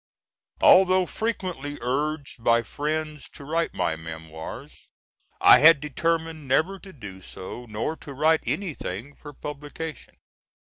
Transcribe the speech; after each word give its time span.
Although 0.61 1.05
frequently 1.05 1.77
urged 1.79 2.43
by 2.43 2.63
friends 2.63 3.29
to 3.33 3.43
write 3.45 3.75
my 3.75 3.95
memoirs 3.95 4.87
I 5.39 5.59
had 5.59 5.79
determined 5.79 6.47
never 6.47 6.79
to 6.79 6.91
do 6.91 7.21
so, 7.21 7.67
nor 7.67 7.95
to 7.97 8.13
write 8.15 8.41
anything 8.47 9.13
for 9.13 9.31
publication. 9.31 10.15